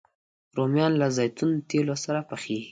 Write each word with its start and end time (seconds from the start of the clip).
رومیان 0.57 0.93
له 1.01 1.07
زیتون 1.17 1.51
تېلو 1.69 1.95
سره 2.03 2.19
پخېږي 2.29 2.67